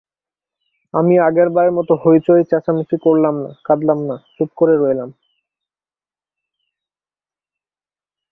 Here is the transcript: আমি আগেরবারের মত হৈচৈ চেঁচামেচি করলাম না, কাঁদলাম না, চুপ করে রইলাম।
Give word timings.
আমি 0.93 1.15
আগেরবারের 1.19 1.73
মত 1.73 1.89
হৈচৈ 2.03 2.41
চেঁচামেচি 2.43 2.97
করলাম 3.03 3.35
না, 3.41 3.49
কাঁদলাম 3.65 3.99
না, 4.07 4.15
চুপ 4.35 4.49
করে 4.55 4.73
রইলাম। 4.77 5.09